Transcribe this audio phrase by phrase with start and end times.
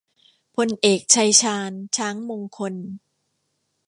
[0.55, 2.73] พลเอก ชัยชาญ ช้างมงคล